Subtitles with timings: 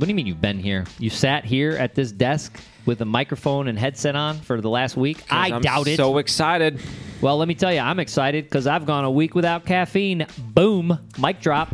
[0.00, 0.86] What do you mean you've been here?
[0.98, 4.96] You sat here at this desk with a microphone and headset on for the last
[4.96, 5.22] week?
[5.28, 5.98] I I'm doubt it.
[5.98, 6.80] So excited.
[7.20, 10.26] well, let me tell you, I'm excited because I've gone a week without caffeine.
[10.38, 11.70] Boom, mic drop.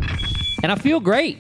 [0.65, 1.39] And I feel great.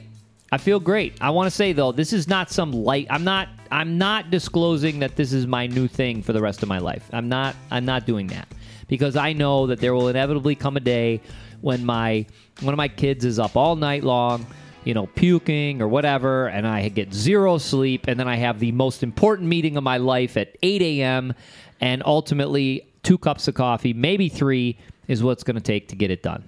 [0.52, 1.20] I feel great.
[1.20, 3.08] I want to say though, this is not some light.
[3.10, 3.48] I'm not.
[3.72, 7.10] I'm not disclosing that this is my new thing for the rest of my life.
[7.12, 7.56] I'm not.
[7.72, 8.46] I'm not doing that
[8.86, 11.20] because I know that there will inevitably come a day
[11.62, 12.26] when my
[12.60, 14.46] one of my kids is up all night long,
[14.86, 18.72] you know, puking or whatever, and I get zero sleep, and then I have the
[18.72, 21.34] most important meeting of my life at 8 a.m.
[21.80, 26.10] and ultimately two cups of coffee, maybe three, is what's going to take to get
[26.10, 26.44] it done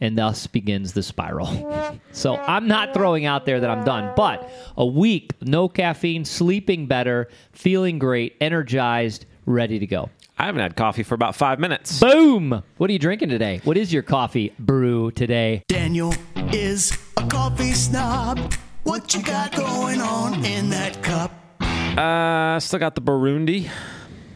[0.00, 1.98] and thus begins the spiral.
[2.12, 6.86] So I'm not throwing out there that I'm done, but a week, no caffeine, sleeping
[6.86, 10.10] better, feeling great, energized, ready to go.
[10.40, 11.98] I haven't had coffee for about five minutes.
[11.98, 12.62] Boom!
[12.76, 13.60] What are you drinking today?
[13.64, 15.64] What is your coffee brew today?
[15.66, 16.14] Daniel
[16.52, 18.54] is a coffee snob.
[18.84, 21.32] What you got going on in that cup?
[21.60, 23.68] Uh, still got the Burundi.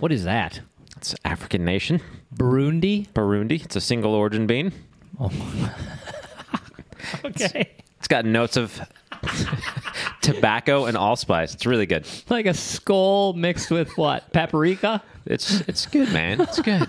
[0.01, 0.61] What is that?
[0.97, 2.01] It's African nation.
[2.35, 3.07] Burundi?
[3.11, 3.65] Burundi.
[3.65, 4.73] It's a single origin bean.
[5.21, 5.31] Oh.
[7.25, 7.71] Okay.
[7.99, 8.81] It's got notes of
[10.23, 11.55] tobacco and allspice.
[11.55, 12.07] It's really good.
[12.29, 14.33] Like a skull mixed with what?
[14.33, 15.03] Paprika?
[15.27, 16.41] It's it's good, man.
[16.41, 16.89] It's good.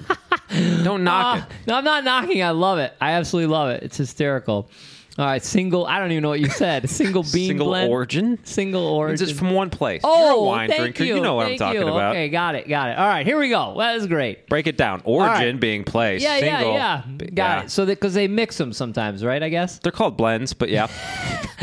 [0.84, 2.42] Don't knock Ah, no, I'm not knocking.
[2.44, 2.94] I love it.
[3.02, 3.84] I absolutely love it.
[3.84, 4.70] It's hysterical.
[5.16, 5.86] All right, single.
[5.86, 6.90] I don't even know what you said.
[6.94, 7.92] Single bean Single blend.
[7.92, 8.40] origin.
[8.46, 9.28] Single It's origin.
[9.28, 10.02] just from one place.
[10.04, 11.04] Oh, You're a wine thank drinker.
[11.04, 11.18] You.
[11.18, 11.88] You know what Thank I'm talking you.
[11.88, 12.16] about.
[12.16, 12.98] Okay, got it, got it.
[12.98, 13.76] All right, here we go.
[13.78, 14.48] That is great.
[14.50, 15.04] Break it down.
[15.06, 15.60] Origin right.
[15.60, 16.24] being place.
[16.24, 16.74] Yeah, Single.
[16.74, 17.30] yeah, yeah.
[17.30, 17.70] Got it.
[17.70, 19.44] So because they mix them sometimes, right?
[19.44, 19.78] I guess.
[19.78, 20.88] They're called blends, but yeah.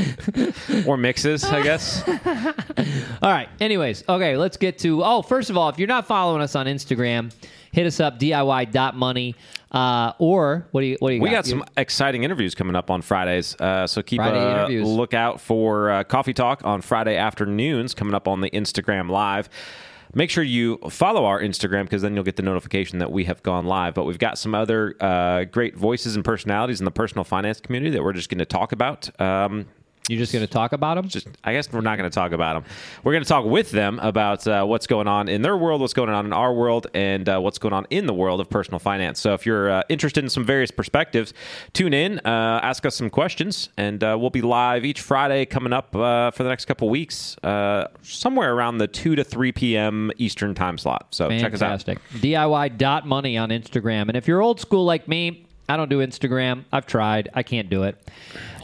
[0.86, 2.06] or mixes, I guess.
[3.22, 3.48] All right.
[3.60, 5.02] Anyways, okay, let's get to.
[5.02, 7.32] Oh, first of all, if you're not following us on Instagram,
[7.72, 9.34] hit us up diy.money.
[9.72, 11.36] Uh, or what do you what do you We got?
[11.36, 14.88] got some exciting interviews coming up on Fridays, uh, so keep Friday a interviews.
[14.88, 19.48] lookout for uh, Coffee Talk on Friday afternoons coming up on the Instagram Live.
[20.12, 23.44] Make sure you follow our Instagram because then you'll get the notification that we have
[23.44, 23.94] gone live.
[23.94, 27.92] But we've got some other uh, great voices and personalities in the personal finance community
[27.92, 29.08] that we're just going to talk about.
[29.20, 29.66] Um,
[30.08, 31.08] You're just going to talk about them?
[31.08, 32.72] just I guess we're not going to talk about them.
[33.04, 35.92] We're going to talk with them about uh, what's going on in their world, what's
[35.94, 38.80] going on in our world, and uh, what's going on in the world of personal
[38.80, 39.20] finance.
[39.20, 41.32] So if you're uh, interested in some various perspectives,
[41.72, 45.72] tune in, uh, ask us some questions, and uh, we'll be live each Friday coming
[45.72, 50.10] up uh, for the next couple weeks, uh, somewhere around the two to three p.m.
[50.18, 51.06] Eastern time slot.
[51.10, 51.82] So check us out.
[51.82, 51.98] Fantastic.
[52.14, 54.08] DIY.money on Instagram.
[54.08, 56.64] And if you're old school like me, I don't do Instagram.
[56.72, 57.28] I've tried.
[57.32, 57.96] I can't do it.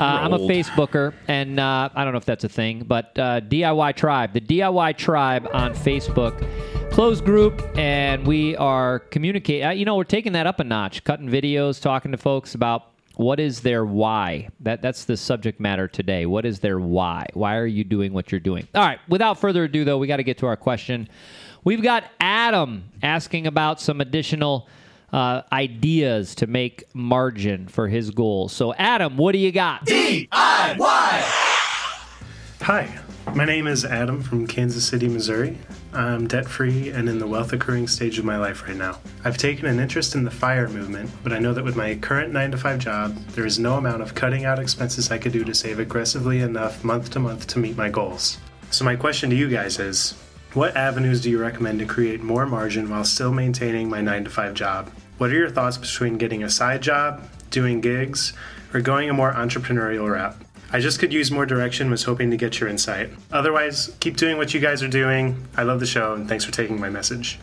[0.01, 0.51] Uh, I'm a old.
[0.51, 4.41] Facebooker, and uh, I don't know if that's a thing, but uh, DIY Tribe, the
[4.41, 6.45] DIY Tribe on Facebook,
[6.91, 9.65] closed group, and we are communicating.
[9.65, 12.91] Uh, you know, we're taking that up a notch, cutting videos, talking to folks about
[13.15, 14.49] what is their why.
[14.59, 16.27] That that's the subject matter today.
[16.27, 17.27] What is their why?
[17.35, 18.67] Why are you doing what you're doing?
[18.75, 18.99] All right.
[19.09, 21.09] Without further ado, though, we got to get to our question.
[21.63, 24.69] We've got Adam asking about some additional
[25.13, 28.53] uh, ideas to make margin for his goals.
[28.53, 29.87] So, Adam, what do you got?
[29.87, 30.29] DIY!
[32.63, 32.99] Hi,
[33.35, 35.57] my name is Adam from Kansas City, Missouri.
[35.93, 38.99] I'm debt free and in the wealth accruing stage of my life right now.
[39.25, 42.33] I've taken an interest in the FIRE movement, but I know that with my current
[42.33, 45.45] 9 to 5 job, there is no amount of cutting out expenses I could do
[45.45, 48.39] to save aggressively enough month to month to meet my goals.
[48.71, 50.15] So, my question to you guys is
[50.55, 54.31] what avenues do you recommend to create more margin while still maintaining my 9 to
[54.31, 54.91] 5 job?
[55.19, 58.33] What are your thoughts between getting a side job, doing gigs,
[58.73, 60.37] or going a more entrepreneurial route?
[60.73, 63.11] I just could use more direction, was hoping to get your insight.
[63.31, 65.47] Otherwise, keep doing what you guys are doing.
[65.57, 67.39] I love the show, and thanks for taking my message.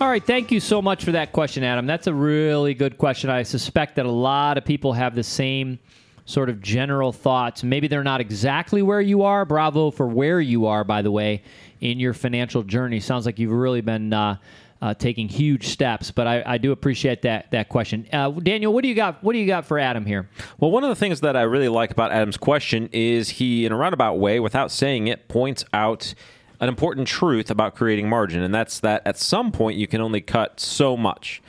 [0.00, 1.86] All right, thank you so much for that question, Adam.
[1.86, 3.30] That's a really good question.
[3.30, 5.78] I suspect that a lot of people have the same
[6.26, 7.62] sort of general thoughts.
[7.62, 9.44] Maybe they're not exactly where you are.
[9.44, 11.42] Bravo for where you are, by the way,
[11.84, 12.98] in your financial journey.
[12.98, 14.38] Sounds like you've really been uh,
[14.80, 16.10] uh, taking huge steps.
[16.10, 18.06] But I, I do appreciate that that question.
[18.12, 19.22] Uh, Daniel, what do you got?
[19.22, 20.28] What do you got for Adam here?
[20.58, 23.72] Well, one of the things that I really like about Adam's question is he, in
[23.72, 26.14] a roundabout way, without saying it, points out
[26.58, 30.22] an important truth about creating margin, and that's that at some point you can only
[30.22, 31.42] cut so much.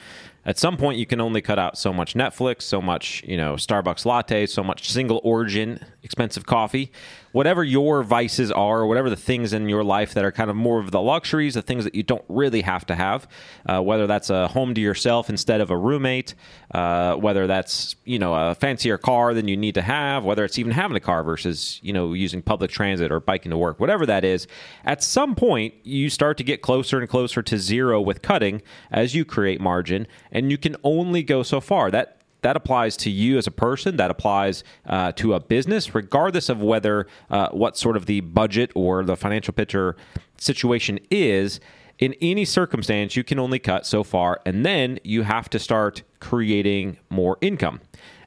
[0.48, 3.56] At some point, you can only cut out so much Netflix, so much, you know,
[3.56, 6.92] Starbucks latte so much single origin expensive coffee.
[7.36, 10.56] Whatever your vices are, or whatever the things in your life that are kind of
[10.56, 13.28] more of the luxuries, the things that you don't really have to have,
[13.66, 16.34] uh, whether that's a home to yourself instead of a roommate,
[16.74, 20.58] uh, whether that's, you know, a fancier car than you need to have, whether it's
[20.58, 24.06] even having a car versus, you know, using public transit or biking to work, whatever
[24.06, 24.48] that is,
[24.86, 28.62] at some point, you start to get closer and closer to zero with cutting
[28.92, 31.92] as you create margin, and you can only go so far.
[31.92, 33.98] That that applies to you as a person.
[33.98, 38.72] That applies uh, to a business, regardless of whether uh, what sort of the budget
[38.76, 39.96] or the financial picture
[40.38, 41.60] situation is.
[41.98, 46.04] In any circumstance, you can only cut so far, and then you have to start
[46.20, 47.82] creating more income.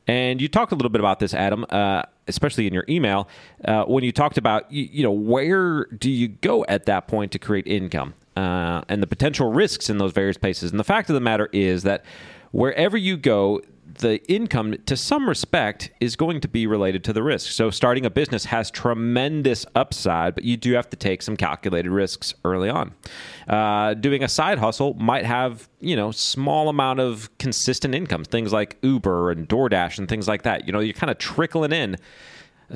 [0.08, 3.28] And you talked a little bit about this, Adam, uh, especially in your email,
[3.66, 7.30] uh, when you talked about you, you, know where do you go at that point
[7.32, 10.72] to create income uh, and the potential risks in those various places.
[10.72, 12.04] And the fact of the matter is that
[12.50, 13.60] wherever you go,
[13.94, 17.50] the income, to some respect, is going to be related to the risk.
[17.50, 21.90] So, starting a business has tremendous upside, but you do have to take some calculated
[21.90, 22.94] risks early on.
[23.48, 28.52] Uh, doing a side hustle might have, you know, small amount of consistent income, things
[28.52, 30.66] like Uber and DoorDash and things like that.
[30.66, 31.96] You know, you're kind of trickling in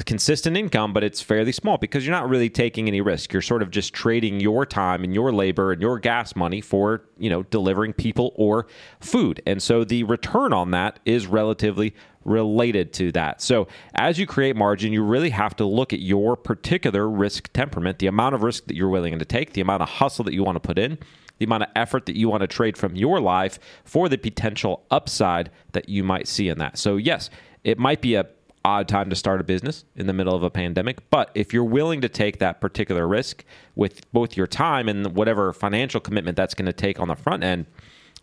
[0.06, 3.32] consistent income, but it's fairly small because you're not really taking any risk.
[3.32, 7.02] You're sort of just trading your time and your labor and your gas money for,
[7.18, 8.66] you know, delivering people or
[9.00, 9.42] food.
[9.46, 11.94] And so the return on that is relatively
[12.24, 13.42] related to that.
[13.42, 17.98] So as you create margin, you really have to look at your particular risk temperament,
[17.98, 20.42] the amount of risk that you're willing to take, the amount of hustle that you
[20.42, 20.98] want to put in,
[21.38, 24.86] the amount of effort that you want to trade from your life for the potential
[24.90, 26.78] upside that you might see in that.
[26.78, 27.28] So yes,
[27.64, 28.26] it might be a
[28.64, 31.08] odd time to start a business in the middle of a pandemic.
[31.10, 33.44] But if you're willing to take that particular risk
[33.74, 37.42] with both your time and whatever financial commitment that's going to take on the front
[37.42, 37.66] end,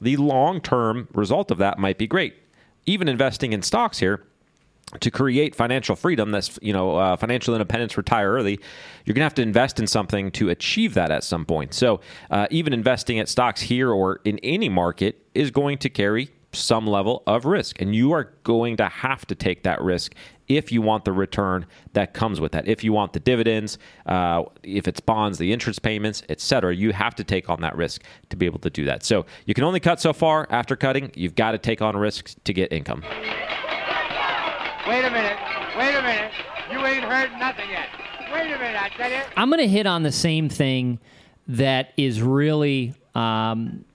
[0.02, 2.36] the long term result of that might be great.
[2.86, 4.24] Even investing in stocks here
[5.00, 8.60] to create financial freedom that's you know uh, financial independence retire early
[9.06, 12.00] you're going to have to invest in something to achieve that at some point so
[12.32, 16.88] uh, even investing at stocks here or in any market is going to carry some
[16.88, 17.82] level of risk.
[17.82, 20.16] And you are going to have to take that risk
[20.48, 22.68] if you want the return that comes with that.
[22.68, 27.16] If you want the dividends, uh, if it's bonds, the interest payments, etc., you have
[27.16, 29.04] to take on that risk to be able to do that.
[29.04, 30.48] So you can only cut so far.
[30.50, 33.04] After cutting, you've got to take on risks to get income.
[34.88, 35.38] Wait a minute.
[35.78, 36.32] Wait a minute.
[36.72, 37.88] You ain't heard nothing yet.
[38.34, 39.22] Wait a minute, I tell you.
[39.38, 41.00] I'm going to hit on the same thing
[41.48, 43.86] that is really um,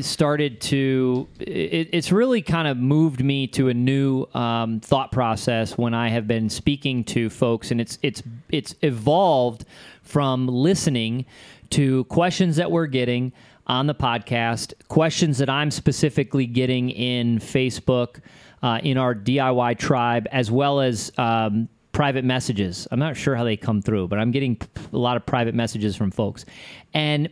[0.00, 5.78] started to it, it's really kind of moved me to a new um, thought process
[5.78, 9.64] when I have been speaking to folks, and it's it's it's evolved
[10.02, 11.24] from listening
[11.70, 13.32] to questions that we're getting
[13.66, 18.20] on the podcast, questions that I'm specifically getting in Facebook,
[18.62, 22.86] uh, in our DIY tribe, as well as um, private messages.
[22.90, 24.60] I'm not sure how they come through, but I'm getting
[24.92, 26.44] a lot of private messages from folks,
[26.92, 27.30] and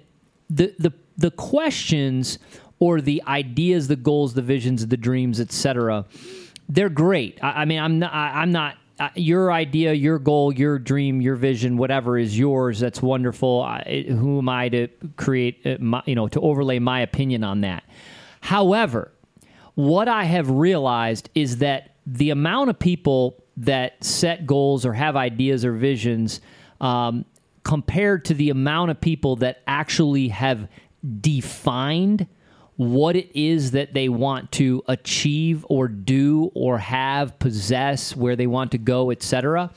[0.48, 2.38] the the the questions
[2.78, 6.06] or the ideas, the goals, the visions, the dreams, etc.
[6.69, 7.38] They're great.
[7.43, 8.12] I, I, mean, I'm not.
[8.12, 8.76] I, am not.
[8.99, 12.81] Uh, your idea, your goal, your dream, your vision, whatever is yours.
[12.81, 13.62] That's wonderful.
[13.62, 15.67] I, who am I to create?
[15.67, 17.84] Uh, my, you know, to overlay my opinion on that.
[18.40, 19.12] However,
[19.75, 25.17] what I have realized is that the amount of people that set goals or have
[25.17, 26.40] ideas or visions
[26.81, 27.26] um,
[27.62, 30.67] compared to the amount of people that actually have
[31.20, 32.26] defined
[32.76, 38.46] what it is that they want to achieve or do or have, possess, where they
[38.46, 39.70] want to go, etc.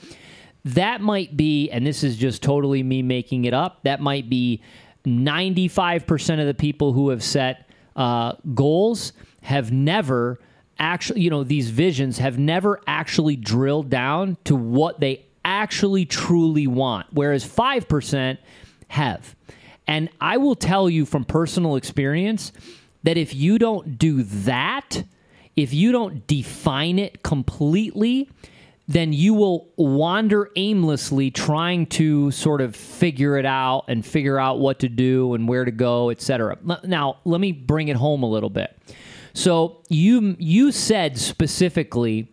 [0.64, 4.62] That might be, and this is just totally me making it up, that might be
[5.04, 9.12] 95% of the people who have set uh, goals
[9.42, 10.40] have never
[10.78, 16.66] actually, you know, these visions have never actually drilled down to what they actually truly
[16.66, 18.38] want, whereas 5%
[18.88, 19.36] have.
[19.86, 22.52] And I will tell you from personal experience
[23.02, 25.04] that if you don't do that,
[25.56, 28.30] if you don't define it completely,
[28.86, 34.58] then you will wander aimlessly trying to sort of figure it out and figure out
[34.58, 36.58] what to do and where to go, etc.
[36.84, 38.76] Now, let me bring it home a little bit.
[39.32, 42.28] So, you you said specifically,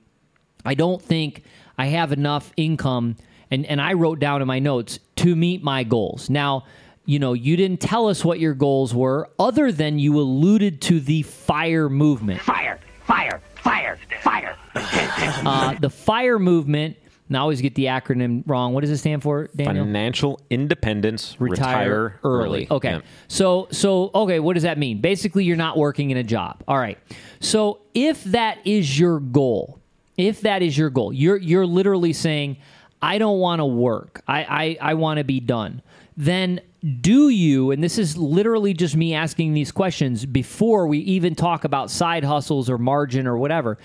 [0.65, 1.43] I don't think
[1.77, 3.15] I have enough income
[3.49, 6.29] and and I wrote down in my notes to meet my goals.
[6.29, 6.65] Now,
[7.05, 10.99] you know, you didn't tell us what your goals were, other than you alluded to
[10.99, 12.41] the fire movement.
[12.41, 14.55] Fire, fire, fire, fire.
[14.75, 16.95] uh, the fire movement
[17.31, 18.73] And I always get the acronym wrong.
[18.73, 19.85] What does it stand for, Daniel?
[19.85, 22.67] Financial independence, retire, early.
[22.69, 22.91] Okay.
[22.91, 23.01] Yeah.
[23.29, 24.99] So so okay, what does that mean?
[24.99, 26.61] Basically, you're not working in a job.
[26.67, 26.97] All right.
[27.39, 29.79] So if that is your goal,
[30.17, 32.57] if that is your goal, you're you're literally saying,
[33.01, 34.21] I don't want to work.
[34.27, 35.81] I I, I want to be done.
[36.17, 36.59] Then
[37.01, 41.63] do you, and this is literally just me asking these questions before we even talk
[41.63, 43.77] about side hustles or margin or whatever,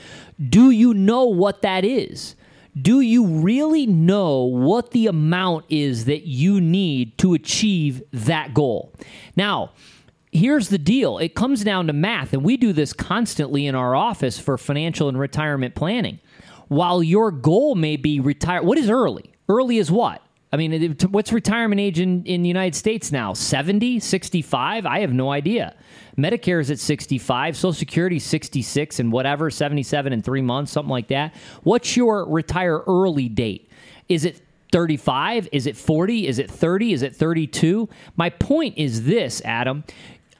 [0.48, 2.36] do you know what that is?
[2.80, 8.92] do you really know what the amount is that you need to achieve that goal?
[9.34, 9.72] Now,
[10.30, 13.94] here's the deal it comes down to math, and we do this constantly in our
[13.94, 16.20] office for financial and retirement planning.
[16.68, 19.32] While your goal may be retire, what is early?
[19.48, 20.20] Early is what?
[20.56, 23.34] I mean, what's retirement age in, in the United States now?
[23.34, 24.86] 70, 65?
[24.86, 25.74] I have no idea.
[26.16, 31.08] Medicare is at 65, Social Security 66 and whatever, 77 in three months, something like
[31.08, 31.34] that.
[31.62, 33.70] What's your retire early date?
[34.08, 34.40] Is it
[34.72, 35.50] 35?
[35.52, 36.26] Is it 40?
[36.26, 36.94] Is it 30?
[36.94, 37.86] Is it 32?
[38.16, 39.84] My point is this, Adam.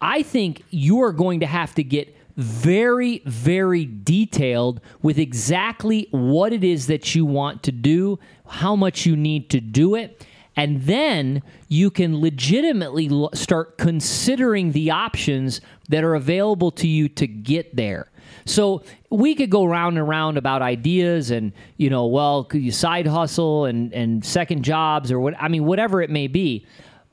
[0.01, 6.63] I think you're going to have to get very, very detailed with exactly what it
[6.63, 10.27] is that you want to do, how much you need to do it.
[10.57, 17.27] And then you can legitimately start considering the options that are available to you to
[17.27, 18.11] get there.
[18.47, 22.73] So we could go round and round about ideas and, you know, well, could you
[22.73, 25.35] side hustle and, and second jobs or what?
[25.39, 26.67] I mean, whatever it may be.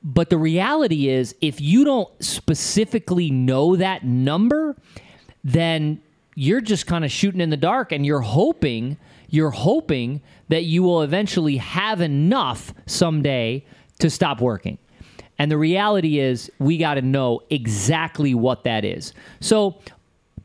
[0.04, 4.76] But the reality is, if you don't specifically know that number,
[5.44, 6.02] then
[6.36, 8.98] you're just kind of shooting in the dark and you're hoping
[9.30, 13.66] you're hoping that you will eventually have enough someday
[13.98, 14.78] to stop working.
[15.40, 19.12] And the reality is we got to know exactly what that is.
[19.40, 19.80] So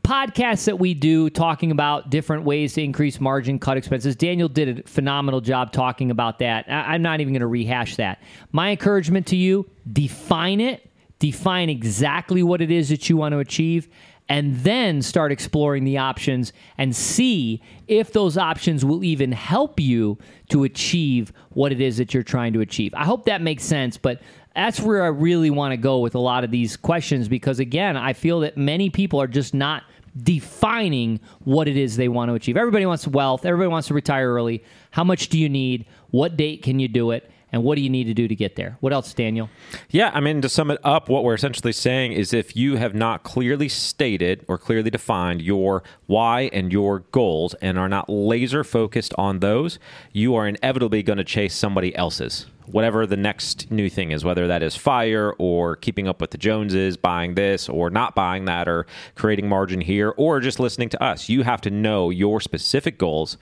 [0.03, 4.15] podcasts that we do talking about different ways to increase margin, cut expenses.
[4.15, 6.65] Daniel did a phenomenal job talking about that.
[6.67, 8.19] I- I'm not even going to rehash that.
[8.51, 10.89] My encouragement to you define it,
[11.19, 13.87] define exactly what it is that you want to achieve,
[14.29, 20.17] and then start exploring the options and see if those options will even help you
[20.49, 22.93] to achieve what it is that you're trying to achieve.
[22.93, 24.21] I hope that makes sense, but
[24.55, 27.97] that's where I really want to go with a lot of these questions because, again,
[27.97, 29.83] I feel that many people are just not
[30.23, 32.57] defining what it is they want to achieve.
[32.57, 34.63] Everybody wants wealth, everybody wants to retire early.
[34.91, 35.85] How much do you need?
[36.11, 37.29] What date can you do it?
[37.51, 38.77] And what do you need to do to get there?
[38.79, 39.49] What else, Daniel?
[39.89, 42.93] Yeah, I mean, to sum it up, what we're essentially saying is if you have
[42.93, 48.63] not clearly stated or clearly defined your why and your goals and are not laser
[48.63, 49.79] focused on those,
[50.13, 52.45] you are inevitably going to chase somebody else's.
[52.67, 56.37] Whatever the next new thing is, whether that is fire or keeping up with the
[56.37, 61.03] Joneses, buying this or not buying that, or creating margin here, or just listening to
[61.03, 61.29] us.
[61.29, 63.37] You have to know your specific goals,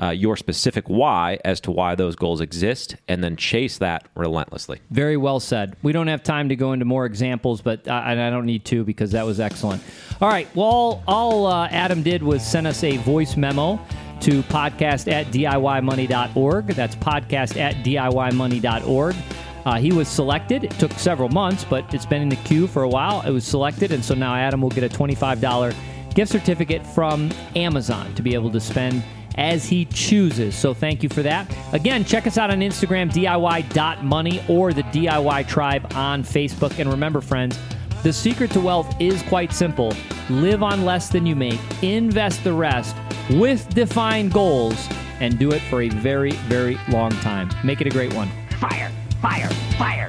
[0.00, 4.80] uh, your specific why as to why those goals exist, and then chase that relentlessly.
[4.90, 5.76] Very well said.
[5.82, 8.84] We don't have time to go into more examples, but I, I don't need to
[8.84, 9.82] because that was excellent.
[10.20, 10.48] All right.
[10.54, 13.80] Well, all, uh, Adam did was send us a voice memo
[14.20, 16.66] to podcast at DIYmoney.org.
[16.68, 19.16] That's podcast at DIYmoney.org.
[19.64, 20.64] Uh, he was selected.
[20.64, 23.22] It took several months, but it's been in the queue for a while.
[23.22, 25.74] It was selected, and so now Adam will get a $25
[26.14, 29.02] gift certificate from Amazon to be able to spend
[29.36, 30.54] as he chooses.
[30.54, 31.54] So thank you for that.
[31.72, 36.78] Again, check us out on Instagram, DIY.money, or the DIY Tribe on Facebook.
[36.78, 37.58] And remember, friends,
[38.02, 39.94] the secret to wealth is quite simple
[40.30, 42.96] live on less than you make, invest the rest
[43.30, 44.88] with defined goals,
[45.20, 47.50] and do it for a very, very long time.
[47.64, 48.28] Make it a great one.
[48.58, 48.90] Fire!
[49.20, 49.50] Fire!
[49.78, 50.08] Fire!